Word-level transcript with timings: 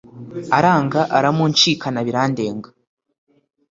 Aranga 0.57 1.01
aramunshikana 1.17 1.99
birandenga; 2.07 2.69